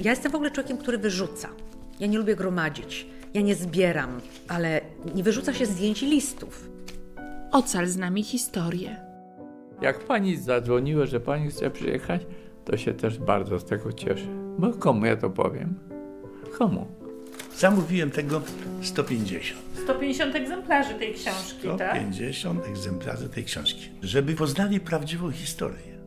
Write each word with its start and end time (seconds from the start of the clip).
Ja 0.00 0.10
jestem 0.10 0.32
w 0.32 0.34
ogóle 0.34 0.50
człowiekiem, 0.50 0.78
który 0.78 0.98
wyrzuca. 0.98 1.48
Ja 2.00 2.06
nie 2.06 2.18
lubię 2.18 2.36
gromadzić. 2.36 3.06
Ja 3.34 3.40
nie 3.40 3.54
zbieram, 3.54 4.20
ale 4.48 4.80
nie 5.14 5.22
wyrzuca 5.22 5.54
się 5.54 5.66
zdjęć 5.66 6.02
i 6.02 6.06
listów. 6.06 6.68
Ocal 7.52 7.86
z 7.86 7.96
nami 7.96 8.22
historię. 8.22 8.96
Jak 9.82 10.04
pani 10.04 10.36
zadzwoniła, 10.36 11.06
że 11.06 11.20
pani 11.20 11.50
chce 11.50 11.70
przyjechać, 11.70 12.22
to 12.64 12.76
się 12.76 12.94
też 12.94 13.18
bardzo 13.18 13.58
z 13.58 13.64
tego 13.64 13.92
cieszę. 13.92 14.26
Bo 14.58 14.72
komu 14.72 15.06
ja 15.06 15.16
to 15.16 15.30
powiem? 15.30 15.74
Komu? 16.58 16.86
Zamówiłem 17.56 18.10
tego 18.10 18.40
150. 18.82 19.60
150 19.84 20.34
egzemplarzy 20.36 20.94
tej 20.94 21.14
książki, 21.14 21.68
tak? 21.78 21.96
150 21.96 22.66
egzemplarzy 22.66 23.28
tej 23.28 23.44
książki. 23.44 23.90
Żeby 24.02 24.34
poznali 24.34 24.80
prawdziwą 24.80 25.30
historię. 25.30 26.00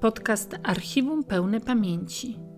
Podcast 0.00 0.56
Archiwum 0.62 1.24
Pełne 1.24 1.60
Pamięci. 1.60 2.49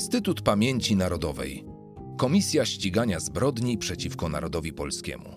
Instytut 0.00 0.42
Pamięci 0.42 0.96
Narodowej. 0.96 1.64
Komisja 2.16 2.64
Ścigania 2.64 3.20
Zbrodni 3.20 3.78
przeciwko 3.78 4.28
Narodowi 4.28 4.72
Polskiemu. 4.72 5.28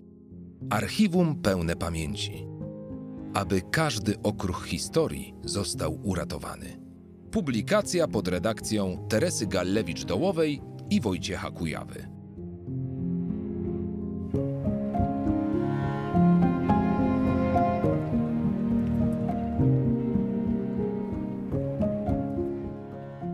Archiwum 0.69 1.41
pełne 1.41 1.75
pamięci. 1.75 2.47
Aby 3.33 3.61
każdy 3.71 4.21
okruch 4.21 4.65
historii 4.65 5.33
został 5.43 5.99
uratowany. 6.03 6.79
Publikacja 7.31 8.07
pod 8.07 8.27
redakcją 8.27 9.07
Teresy 9.09 9.47
Gallewicz-Dołowej 9.47 10.61
i 10.89 11.01
Wojciecha 11.01 11.51
Kujawy. 11.51 12.12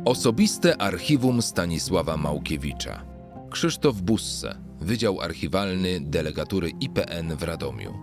Osobiste 0.10 0.82
archiwum 0.82 1.42
Stanisława 1.42 2.18
Małkiewicza. 2.18 3.06
Krzysztof 3.52 4.02
Busse, 4.02 4.62
Wydział 4.82 5.22
Archiwalny 5.22 6.00
Delegatury 6.02 6.72
IPN 6.80 7.36
w 7.36 7.44
Radomiu. 7.44 7.94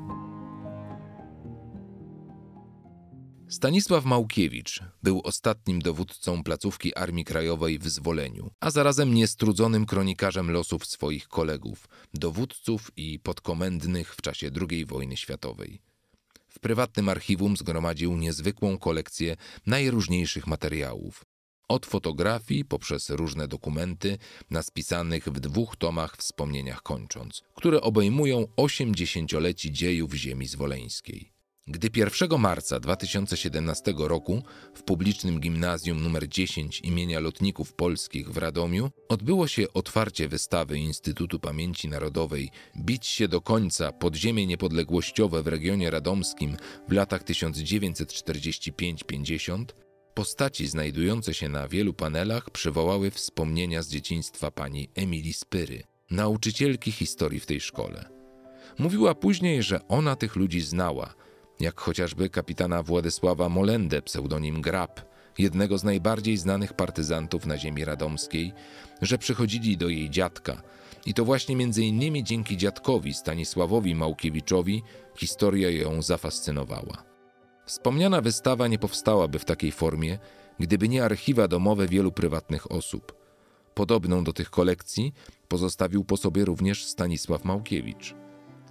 Stanisław 3.49 4.05
Małkiewicz 4.05 4.81
był 5.03 5.21
ostatnim 5.25 5.79
dowódcą 5.79 6.43
placówki 6.43 6.95
Armii 6.95 7.25
Krajowej 7.25 7.79
w 7.79 7.89
Zwoleniu, 7.89 8.51
a 8.61 8.71
zarazem 8.71 9.15
niestrudzonym 9.15 9.87
kronikarzem 9.87 10.51
losów 10.51 10.87
swoich 10.87 11.29
kolegów, 11.29 11.89
dowódców 12.15 12.91
i 12.97 13.19
podkomendnych 13.19 14.15
w 14.15 14.23
czasie 14.23 14.51
II 14.71 14.87
wojny 14.87 15.17
światowej. 15.17 15.81
W 16.49 16.59
prywatnym 16.59 17.09
archiwum 17.09 17.57
zgromadził 17.57 18.17
niezwykłą 18.17 18.79
kolekcję 18.79 19.37
najróżniejszych 19.67 20.47
materiałów, 20.47 21.25
od 21.69 21.87
fotografii 21.87 22.65
poprzez 22.65 23.11
różne 23.11 23.49
dokumenty, 23.49 24.19
na 24.51 24.63
spisanych 24.63 25.29
w 25.29 25.41
dwóch 25.41 25.77
tomach 25.77 26.17
wspomnieniach 26.17 26.83
kończąc, 26.83 27.43
które 27.55 27.81
obejmują 27.81 28.47
osiemdziesięcioleci 28.57 29.73
dziejów 29.73 30.15
ziemi 30.15 30.47
zwoleńskiej. 30.47 31.37
Gdy 31.69 31.91
1 31.97 32.41
marca 32.41 32.81
2017 32.81 33.95
roku 33.99 34.43
w 34.75 34.83
publicznym 34.83 35.41
gimnazjum 35.41 36.07
nr 36.07 36.29
10 36.29 36.81
imienia 36.81 37.21
Lotników 37.21 37.73
Polskich 37.73 38.31
w 38.31 38.37
Radomiu 38.37 38.91
odbyło 39.09 39.49
się 39.49 39.73
otwarcie 39.75 40.29
wystawy 40.29 40.79
Instytutu 40.79 41.41
Pamięci 41.41 41.89
Narodowej 41.89 42.51
Bić 42.77 43.07
się 43.07 43.29
do 43.29 43.41
końca 43.41 43.93
podziemie 43.93 44.47
niepodległościowe 44.47 45.43
w 45.43 45.47
regionie 45.47 45.91
radomskim 45.91 46.57
w 46.89 46.93
latach 46.93 47.25
1945-50, 47.25 49.65
Postaci 50.17 50.67
znajdujące 50.67 51.35
się 51.35 51.49
na 51.49 51.69
wielu 51.69 51.95
panelach 51.95 52.51
przywołały 52.51 53.11
wspomnienia 53.11 53.83
z 53.83 53.89
dzieciństwa 53.89 54.51
pani 54.51 54.89
Emilii 54.95 55.33
Spyry, 55.33 55.83
nauczycielki 56.11 56.93
historii 56.93 57.41
w 57.41 57.47
tej 57.47 57.61
szkole. 57.61 58.09
Mówiła 58.79 59.15
później, 59.15 59.63
że 59.63 59.89
ona 59.89 60.17
tych 60.17 60.37
ludzi 60.37 60.61
znała, 60.61 61.15
jak 61.61 61.81
chociażby 61.81 62.29
kapitana 62.29 62.83
Władysława 62.83 63.49
Molendę, 63.49 64.03
pseudonim 64.03 64.61
Grab, 64.61 65.01
jednego 65.39 65.79
z 65.79 65.85
najbardziej 65.85 66.37
znanych 66.37 66.73
partyzantów 66.73 67.47
na 67.47 67.59
ziemi 67.59 67.85
radomskiej, 67.85 68.53
że 69.03 69.19
przychodzili 69.19 69.77
do 69.77 69.89
jej 69.89 70.11
dziadka 70.11 70.63
i 71.07 71.15
to 71.15 71.25
właśnie 71.25 71.57
między 71.57 71.85
innymi 71.85 72.25
dzięki 72.25 72.57
dziadkowi 72.57 73.15
Stanisławowi 73.15 73.95
Małkiewiczowi 73.95 74.83
historia 75.17 75.71
ją 75.71 76.03
zafascynowała. 76.03 77.16
Wspomniana 77.67 78.21
wystawa 78.21 78.69
nie 78.69 78.79
powstałaby 78.79 79.39
w 79.39 79.45
takiej 79.45 79.73
formie, 79.73 80.19
gdyby 80.61 80.89
nie 80.89 81.05
archiwa 81.05 81.49
domowe 81.49 81.87
wielu 81.87 82.13
prywatnych 82.13 82.73
osób. 82.73 83.15
Podobną 83.75 84.25
do 84.25 84.33
tych 84.33 84.51
kolekcji 84.51 85.13
pozostawił 85.49 86.05
po 86.05 86.17
sobie 86.17 86.45
również 86.45 86.85
Stanisław 86.85 87.45
Małkiewicz. 87.45 88.15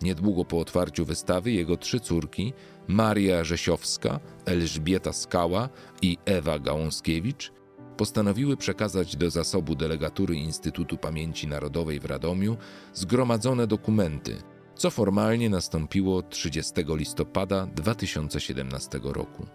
Niedługo 0.02 0.46
po 0.46 0.60
otwarciu 0.60 1.06
wystawy 1.06 1.52
jego 1.52 1.78
trzy 1.78 2.00
córki, 2.00 2.54
Maria 2.88 3.44
Rzesiowska, 3.44 4.20
Elżbieta 4.46 5.14
Skała 5.14 5.70
i 6.02 6.18
Ewa 6.26 6.60
Gałąskiewicz, 6.60 7.52
postanowiły 7.98 8.58
przekazać 8.58 9.16
do 9.16 9.30
zasobu 9.30 9.76
delegatury 9.76 10.36
Instytutu 10.36 10.98
Pamięci 10.98 11.48
Narodowej 11.48 12.00
w 12.00 12.06
Radomiu 12.06 12.58
zgromadzone 12.94 13.68
dokumenty– 13.68 14.38
co 14.76 14.90
formalnie 14.90 15.50
nastąpiło 15.50 16.22
30 16.22 16.74
listopada 16.88 17.68
2017 17.68 19.00
roku. 19.04 19.46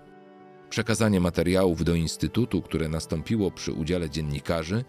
Przekazanie 0.70 1.20
materiałów 1.20 1.84
do 1.84 1.94
Instytutu, 1.94 2.62
które 2.62 2.88
nastąpiło 2.88 3.50
przy 3.50 3.72
udziale 3.72 4.10
dziennikarzy, 4.10 4.84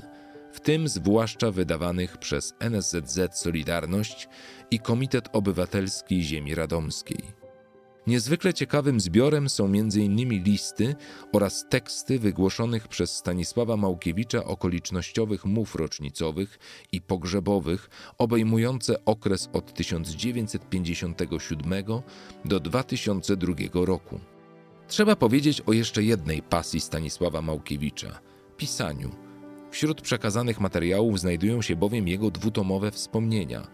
w 0.52 0.60
tym 0.60 0.88
zwłaszcza 0.88 1.50
wydawanych 1.50 2.18
przez 2.18 2.54
NSZZ 2.58 3.38
Solidarność 3.38 4.28
i 4.70 4.78
Komitet 4.78 5.28
Obywatelski 5.32 6.22
Ziemi 6.22 6.54
Radomskiej. 6.54 7.45
Niezwykle 8.06 8.54
ciekawym 8.54 9.00
zbiorem 9.00 9.48
są 9.48 9.64
m.in. 9.64 10.44
listy 10.44 10.94
oraz 11.32 11.64
teksty 11.68 12.18
wygłoszonych 12.18 12.88
przez 12.88 13.16
Stanisława 13.16 13.76
Małkiewicza 13.76 14.44
okolicznościowych 14.44 15.44
mów 15.44 15.74
rocznicowych 15.74 16.58
i 16.92 17.00
pogrzebowych, 17.00 17.90
obejmujące 18.18 19.04
okres 19.04 19.48
od 19.52 19.74
1957 19.74 21.84
do 22.44 22.60
2002 22.60 23.54
roku. 23.74 24.20
Trzeba 24.88 25.16
powiedzieć 25.16 25.60
o 25.60 25.72
jeszcze 25.72 26.02
jednej 26.02 26.42
pasji 26.42 26.80
Stanisława 26.80 27.42
Małkiewicza 27.42 28.20
pisaniu. 28.56 29.10
Wśród 29.70 30.00
przekazanych 30.00 30.60
materiałów 30.60 31.20
znajdują 31.20 31.62
się 31.62 31.76
bowiem 31.76 32.08
jego 32.08 32.30
dwutomowe 32.30 32.90
wspomnienia. 32.90 33.66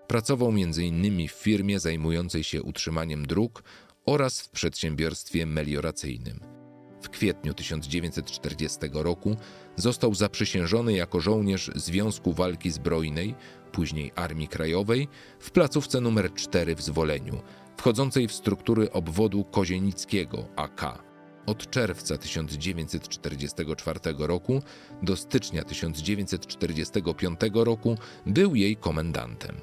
Pracował 0.07 0.49
m.in. 0.49 1.27
w 1.27 1.31
firmie 1.31 1.79
zajmującej 1.79 2.43
się 2.43 2.63
utrzymaniem 2.63 3.25
dróg 3.27 3.63
oraz 4.05 4.41
w 4.41 4.49
przedsiębiorstwie 4.49 5.45
melioracyjnym. 5.45 6.58
W 7.01 7.09
kwietniu 7.09 7.53
1940 7.53 8.79
roku 8.93 9.35
został 9.75 10.15
zaprzysiężony 10.15 10.93
jako 10.93 11.19
żołnierz 11.19 11.71
Związku 11.75 12.33
Walki 12.33 12.71
Zbrojnej, 12.71 13.35
później 13.71 14.11
Armii 14.15 14.47
Krajowej, 14.47 15.07
w 15.39 15.51
placówce 15.51 15.97
nr 15.97 16.33
4 16.33 16.75
w 16.75 16.81
Zwoleniu, 16.81 17.41
wchodzącej 17.77 18.27
w 18.27 18.33
struktury 18.33 18.91
obwodu 18.91 19.43
kozienickiego 19.43 20.47
AK. 20.55 21.03
Od 21.45 21.69
czerwca 21.69 22.17
1944 22.17 23.99
roku 24.17 24.61
do 25.03 25.15
stycznia 25.15 25.63
1945 25.63 27.39
roku 27.53 27.97
był 28.25 28.55
jej 28.55 28.75
komendantem. 28.75 29.55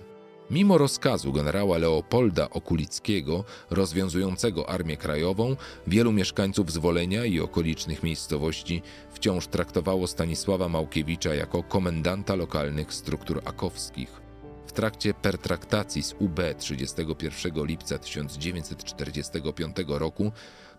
Mimo 0.50 0.78
rozkazu 0.78 1.32
generała 1.32 1.78
Leopolda 1.78 2.50
Okulickiego, 2.50 3.44
rozwiązującego 3.70 4.70
Armię 4.70 4.96
Krajową, 4.96 5.56
wielu 5.87 6.12
mieszkańców 6.12 6.72
Zwolenia 6.72 7.25
i 7.25 7.40
okolicznych 7.40 8.02
miejscowości 8.02 8.82
wciąż 9.10 9.46
traktowało 9.46 10.06
Stanisława 10.06 10.69
Małkiewicza 10.69 11.34
jako 11.34 11.62
komendanta 11.62 12.34
lokalnych 12.34 12.94
struktur 12.94 13.43
akowskich. 13.44 14.20
W 14.66 14.72
trakcie 14.72 15.14
pertraktacji 15.14 16.02
z 16.02 16.14
UB 16.19 16.40
31 16.58 17.66
lipca 17.66 17.98
1945 17.98 19.76
roku 19.88 20.32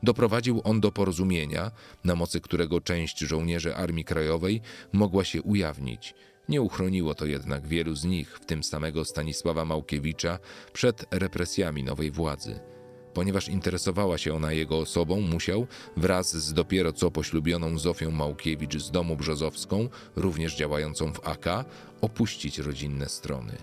doprowadził 0.04 0.62
on 0.64 0.81
do 0.81 0.92
porozumienia, 0.92 1.72
na 2.04 2.16
mocy 2.16 2.42
którego 2.42 2.81
część 2.81 3.19
żołnierzy 3.19 3.75
Armii 3.75 4.06
Krajowej 4.06 4.62
mogła 4.94 5.24
się 5.24 5.42
ujawnić– 5.42 6.14
nie 6.50 6.62
uchroniło 6.62 7.16
to 7.16 7.26
jednak 7.26 7.68
wielu 7.68 7.96
z 7.96 8.06
nich, 8.06 8.38
w 8.38 8.46
tym 8.46 8.64
samego 8.64 9.06
Stanisława 9.06 9.66
Małkiewicza, 9.66 10.40
przed 10.74 11.06
represjami 11.12 11.84
nowej 11.84 12.12
władzy. 12.12 12.60
Ponieważ 13.14 13.50
interesowała 13.50 14.18
się 14.18 14.34
ona 14.34 14.54
jego 14.54 14.78
osobą, 14.78 15.22
musiał, 15.22 15.68
wraz 15.98 16.38
z 16.38 16.54
dopiero 16.54 16.94
co 16.94 17.12
poślubioną 17.12 17.80
Zofią 17.80 18.12
Małkiewicz 18.12 18.78
z 18.78 18.92
domu 18.92 19.16
Brzozowską, 19.16 19.90
również 20.16 20.56
działającą 20.56 21.14
w 21.14 21.28
AK, 21.28 21.46
opuścić 22.02 22.60
rodzinne 22.60 23.10
strony. 23.10 23.58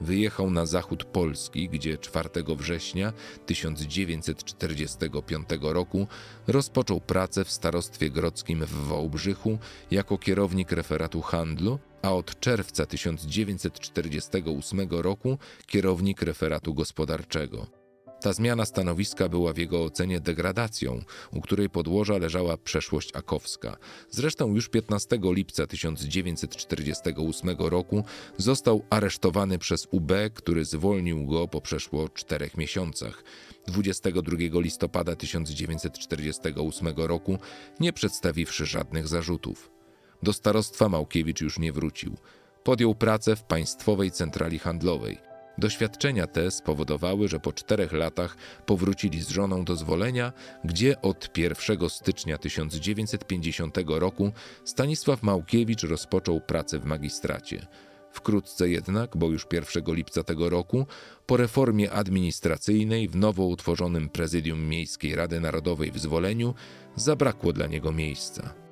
Wyjechał 0.00 0.50
na 0.50 0.66
zachód 0.66 1.04
Polski, 1.04 1.68
gdzie 1.68 1.98
4 1.98 2.28
września 2.56 3.12
1945 3.46 5.48
roku 5.60 6.06
rozpoczął 6.46 7.00
pracę 7.00 7.44
w 7.44 7.50
starostwie 7.50 8.10
grodzkim 8.10 8.64
w 8.64 8.88
Wałbrzychu 8.88 9.58
jako 9.90 10.18
kierownik 10.18 10.72
referatu 10.72 11.20
handlu, 11.20 11.78
a 12.02 12.14
od 12.14 12.40
czerwca 12.40 12.86
1948 12.86 14.88
roku 14.90 15.38
kierownik 15.66 16.22
referatu 16.22 16.74
gospodarczego. 16.74 17.80
Ta 18.20 18.32
zmiana 18.32 18.64
stanowiska 18.64 19.28
była 19.28 19.52
w 19.52 19.58
jego 19.58 19.84
ocenie 19.84 20.20
degradacją, 20.20 21.02
u 21.32 21.40
której 21.40 21.70
podłoża 21.70 22.18
leżała 22.18 22.56
przeszłość 22.56 23.16
akowska. 23.16 23.76
Zresztą 24.10 24.54
już 24.54 24.68
15 24.68 25.18
lipca 25.22 25.66
1948 25.66 27.56
roku 27.58 28.04
został 28.36 28.84
aresztowany 28.90 29.58
przez 29.58 29.88
UB, 29.90 30.12
który 30.34 30.64
zwolnił 30.64 31.26
go 31.26 31.48
po 31.48 31.60
przeszło 31.60 32.08
czterech 32.08 32.56
miesiącach. 32.56 33.24
22 33.66 34.60
listopada 34.60 35.16
1948 35.16 36.88
roku, 36.96 37.38
nie 37.80 37.92
przedstawiwszy 37.92 38.66
żadnych 38.66 39.08
zarzutów. 39.08 39.79
Do 40.22 40.32
starostwa 40.32 40.88
Małkiewicz 40.88 41.40
już 41.40 41.58
nie 41.58 41.72
wrócił. 41.72 42.16
Podjął 42.64 42.94
pracę 42.94 43.36
w 43.36 43.42
Państwowej 43.42 44.10
Centrali 44.10 44.58
Handlowej. 44.58 45.30
Doświadczenia 45.58 46.26
te 46.26 46.50
spowodowały, 46.50 47.28
że 47.28 47.40
po 47.40 47.52
czterech 47.52 47.92
latach 47.92 48.36
powrócili 48.66 49.22
z 49.22 49.28
żoną 49.28 49.64
do 49.64 49.76
zwolenia, 49.76 50.32
gdzie 50.64 51.02
od 51.02 51.38
1 51.38 51.88
stycznia 51.88 52.38
1950 52.38 53.76
roku 53.86 54.32
Stanisław 54.64 55.22
Małkiewicz 55.22 55.82
rozpoczął 55.82 56.40
pracę 56.40 56.78
w 56.78 56.84
magistracie. 56.84 57.66
Wkrótce 58.12 58.68
jednak, 58.68 59.16
bo 59.16 59.30
już 59.30 59.46
1 59.52 59.94
lipca 59.94 60.24
tego 60.24 60.50
roku, 60.50 60.86
po 61.26 61.36
reformie 61.36 61.92
administracyjnej 61.92 63.08
w 63.08 63.16
nowo 63.16 63.44
utworzonym 63.44 64.08
Prezydium 64.08 64.68
Miejskiej 64.68 65.14
Rady 65.14 65.40
Narodowej 65.40 65.90
w 65.92 65.98
Zwoleniu 65.98 66.54
zabrakło 66.96 67.52
dla 67.52 67.66
niego 67.66 67.92
miejsca. 67.92 68.69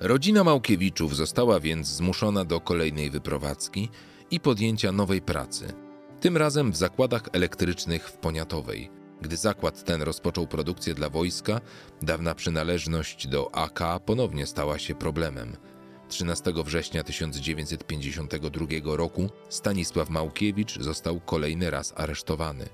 Rodzina 0.00 0.44
Małkiewiczów 0.44 1.16
została 1.16 1.60
więc 1.60 1.88
zmuszona 1.88 2.44
do 2.44 2.60
kolejnej 2.60 3.10
wyprowadzki 3.10 3.88
i 4.30 4.40
podjęcia 4.40 4.92
nowej 4.92 5.22
pracy, 5.22 5.72
tym 6.20 6.36
razem 6.36 6.72
w 6.72 6.76
zakładach 6.76 7.22
elektrycznych 7.32 8.08
w 8.08 8.16
Poniatowej. 8.16 8.90
Gdy 9.20 9.36
zakład 9.36 9.84
ten 9.84 10.02
rozpoczął 10.02 10.46
produkcję 10.46 10.94
dla 10.94 11.08
wojska, 11.08 11.60
dawna 12.02 12.34
przynależność 12.34 13.26
do 13.26 13.54
AK 13.54 13.80
ponownie 14.06 14.46
stała 14.46 14.78
się 14.78 14.94
problemem. 14.94 15.56
13 16.08 16.52
września 16.64 17.04
1952 17.04 18.66
roku 18.96 19.30
Stanisław 19.48 20.10
Małkiewicz 20.10 20.78
został 20.78 21.20
kolejny 21.20 21.70
raz 21.70 21.92
aresztowany. 21.96 22.68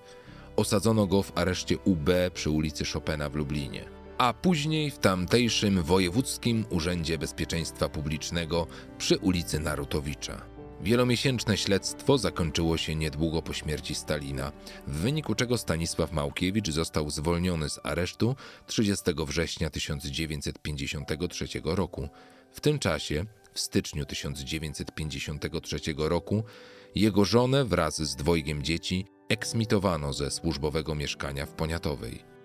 Osadzono 0.56 1.06
go 1.06 1.22
w 1.22 1.38
areszcie 1.38 1.78
UB 1.78 2.10
przy 2.34 2.50
ulicy 2.50 2.84
Chopina 2.84 3.28
w 3.28 3.34
Lublinie, 3.34 3.95
a 4.18 4.32
później 4.32 4.90
w 4.90 4.98
tamtejszym 4.98 5.82
Wojewódzkim 5.82 6.64
Urzędzie 6.70 7.18
Bezpieczeństwa 7.18 7.88
Publicznego 7.88 8.66
przy 8.98 9.18
ulicy 9.18 9.60
Narutowicza. 9.60 10.46
Wielomiesięczne 10.80 11.56
śledztwo 11.56 12.18
zakończyło 12.18 12.76
się 12.76 12.94
niedługo 12.94 13.42
po 13.42 13.52
śmierci 13.52 13.94
Stalina, 13.94 14.52
w 14.86 14.96
wyniku 14.96 15.34
czego 15.34 15.58
Stanisław 15.58 16.12
Małkiewicz 16.12 16.70
został 16.70 17.10
zwolniony 17.10 17.68
z 17.68 17.80
aresztu 17.82 18.36
30 18.66 19.04
września 19.26 19.70
1953 19.70 21.46
roku. 21.64 22.08
W 22.52 22.60
tym 22.60 22.78
czasie, 22.78 23.24
w 23.52 23.60
styczniu 23.60 24.04
1953 24.04 25.78
roku, 25.96 26.44
jego 26.94 27.24
żonę 27.24 27.64
wraz 27.64 28.02
z 28.02 28.16
dwojgiem 28.16 28.62
dzieci 28.62 29.06
eksmitowano 29.28 30.12
ze 30.12 30.30
służbowego 30.30 30.94
mieszkania 30.94 31.46
w 31.46 31.52
Poniatowej. 31.52 32.35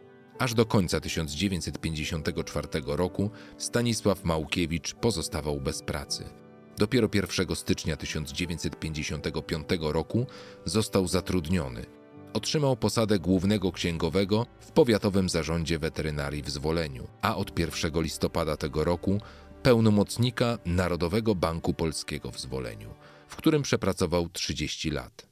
Aż 0.42 0.54
do 0.54 0.66
końca 0.66 1.00
1954 1.00 2.68
roku 2.86 3.30
Stanisław 3.58 4.24
Małkiewicz 4.24 4.94
pozostawał 4.94 5.62
bez 5.62 5.82
pracy. 5.82 6.30
Dopiero 6.78 7.10
1 7.14 7.56
stycznia 7.56 7.98
1955 7.98 9.68
roku 9.82 10.26
został 10.66 11.08
zatrudniony. 11.08 11.86
Otrzymał 12.34 12.78
posadę 12.78 13.20
głównego 13.20 13.72
księgowego 13.72 14.46
w 14.60 14.72
Powiatowym 14.72 15.30
Zarządzie 15.30 15.80
Weterynarii 15.80 16.42
w 16.42 16.50
Zwoleniu, 16.50 17.08
a 17.22 17.36
od 17.36 17.60
1 17.60 18.02
listopada 18.02 18.58
tego 18.58 18.84
roku 18.84 19.22
pełnomocnika 19.64 20.58
Narodowego 20.66 21.36
Banku 21.36 21.74
Polskiego 21.74 22.32
w 22.32 22.40
Zwoleniu, 22.40 22.94
w 23.28 23.36
którym 23.36 23.62
przepracował 23.62 24.30
30 24.30 24.92
lat. 24.92 25.31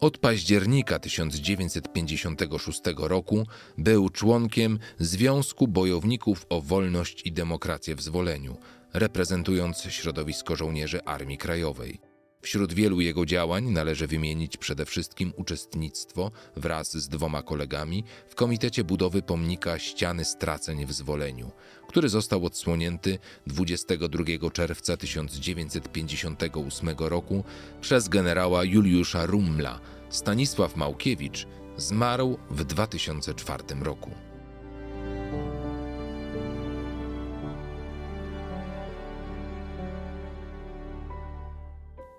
Od 0.00 0.18
października 0.18 0.98
1956 0.98 2.80
roku 2.96 3.46
był 3.78 4.08
członkiem 4.08 4.78
Związku 4.98 5.68
Bojowników 5.68 6.46
o 6.48 6.60
Wolność 6.60 7.26
i 7.26 7.32
Demokrację 7.32 7.94
w 7.94 8.02
Zwoleniu, 8.02 8.56
reprezentując 8.92 9.82
środowisko 9.82 10.56
żołnierzy 10.56 11.04
Armii 11.04 11.38
Krajowej. 11.38 12.07
Wśród 12.48 12.72
wielu 12.72 13.00
jego 13.00 13.26
działań 13.26 13.64
należy 13.64 14.06
wymienić 14.06 14.56
przede 14.56 14.86
wszystkim 14.86 15.32
uczestnictwo 15.36 16.30
wraz 16.56 16.96
z 16.96 17.08
dwoma 17.08 17.42
kolegami 17.42 18.04
w 18.28 18.34
Komitecie 18.34 18.84
Budowy 18.84 19.22
Pomnika 19.22 19.78
Ściany 19.78 20.24
Straceń 20.24 20.86
w 20.86 20.92
Zwoleniu, 20.92 21.50
który 21.88 22.08
został 22.08 22.44
odsłonięty 22.46 23.18
22 23.46 24.50
czerwca 24.50 24.96
1958 24.96 26.90
roku 26.98 27.44
przez 27.80 28.08
generała 28.08 28.64
Juliusza 28.64 29.26
Rumla. 29.26 29.80
Stanisław 30.10 30.76
Małkiewicz 30.76 31.46
zmarł 31.76 32.38
w 32.50 32.64
2004 32.64 33.64
roku. 33.82 34.27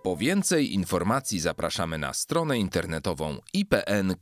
Po 0.03 0.17
więcej 0.17 0.73
informacji 0.73 1.39
zapraszamy 1.39 1.97
na 1.97 2.13
stronę 2.13 2.57
internetową 2.57 3.37
ipn.pl. 3.53 4.15